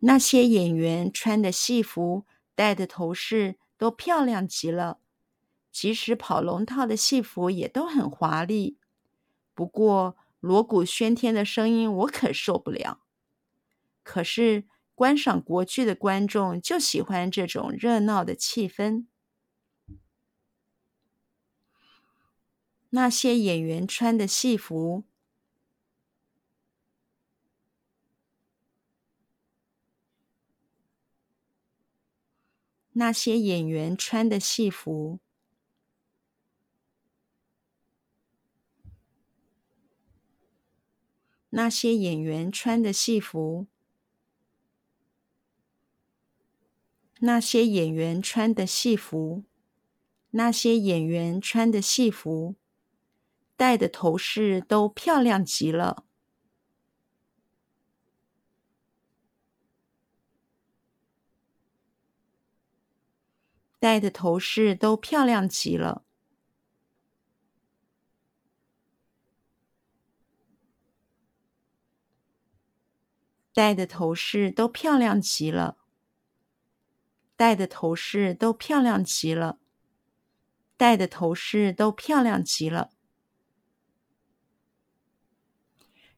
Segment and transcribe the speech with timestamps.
[0.00, 5.00] 那些演员穿的戏服、戴的头饰都漂亮极了，
[5.72, 8.78] 即使跑龙套的戏服也都很华丽。
[9.54, 13.00] 不过，锣鼓喧天的声音我可受不了。
[14.04, 14.64] 可是，
[14.94, 19.06] 观赏国剧的观众就喜欢这种热闹的气氛。
[22.90, 25.04] 那些演员穿的戏服，
[32.98, 35.20] 那些演员穿的戏服，
[41.50, 43.68] 那些演员穿的戏服，
[47.20, 49.44] 那些演员穿的戏服，
[50.30, 52.56] 那些演员穿的戏服。
[53.56, 56.04] 戴的头饰都漂亮极了，
[63.80, 66.04] 戴的头饰都漂亮极了，
[73.52, 75.76] 戴的头饰都漂亮极了，
[77.36, 79.60] 戴的头饰都漂亮极了，
[80.76, 82.90] 戴的头饰都漂亮极了。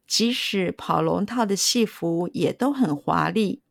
[0.06, 3.62] 即使跑龙套的戏服也都很华丽。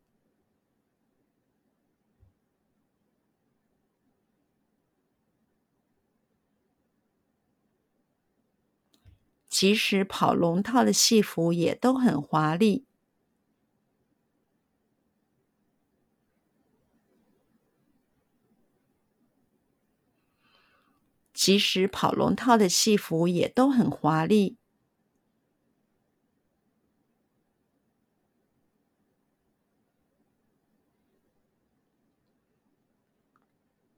[9.60, 12.86] 即使跑龙套的戏服也都很华丽。
[21.34, 24.56] 即使跑龙套的戏服也都很华丽。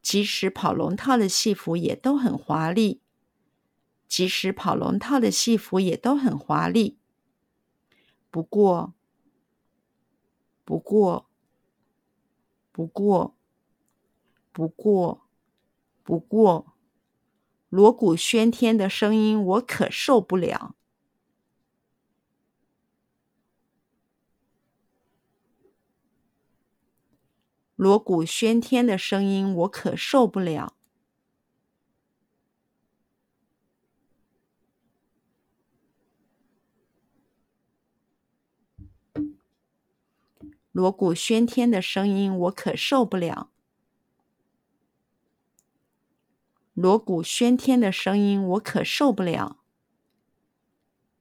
[0.02, 3.00] 即使跑龙套的戏服也都很华丽，
[4.12, 6.99] 即使跑龙套的戏服也都很华丽。
[8.31, 8.93] 不过，
[10.67, 11.31] 不过，
[12.71, 13.34] 不过，
[14.53, 15.23] 不过，
[16.03, 16.75] 不过，
[17.71, 20.77] 锣鼓喧天的声音我可受不了。
[27.75, 30.77] 锣鼓喧天的声音，我可受不了。
[40.72, 43.50] 锣鼓喧天的声音，我可受不了。
[46.72, 49.59] 锣鼓喧天的声音，我可受不了。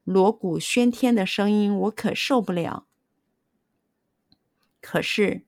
[0.05, 2.87] 锣鼓喧天的声音，我可受不了。
[4.81, 5.45] 可是。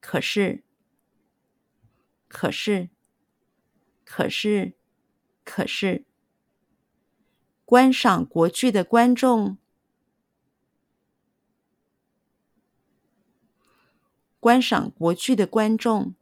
[0.00, 0.62] 可是，
[2.28, 2.90] 可是，
[4.04, 4.74] 可是，
[5.44, 6.04] 可是，
[7.64, 9.58] 观赏国剧的观众，
[14.46, 16.14] 观赏国剧的观众，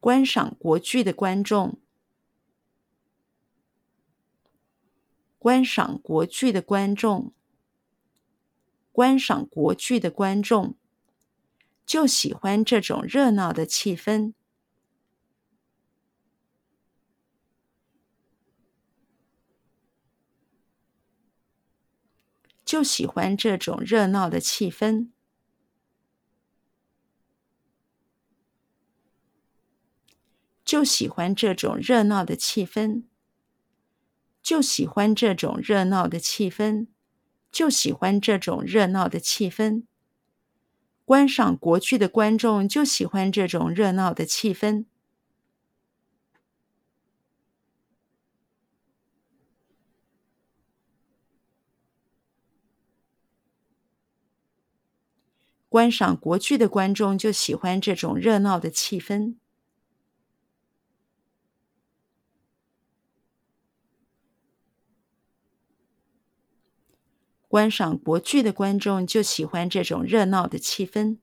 [0.00, 1.78] 观赏国剧的观众，
[5.38, 7.32] 观赏国剧的观众。
[8.92, 10.76] 观赏国剧的观众。
[11.86, 14.34] 就喜欢这种热闹的气氛，
[22.68, 25.08] 就喜欢这种热闹的气氛，
[30.66, 33.04] 就喜欢这种热闹的气氛，
[34.42, 36.88] 就喜欢这种热闹的气氛。
[37.50, 39.84] 就喜欢这种热闹的气氛，
[41.06, 44.84] 观赏国剧的观众就喜欢这种热闹的气氛。
[55.68, 59.36] 观赏国剧的观众就喜欢这种热闹的气氛。
[67.48, 71.18] 观赏国剧的观众就喜欢这种热闹的气氛。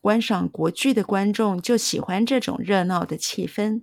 [0.00, 3.82] 观赏国剧的观众就喜欢这种热闹的气氛。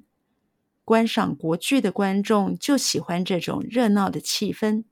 [0.86, 4.86] 观赏国剧的观众就喜欢这种热闹的气氛。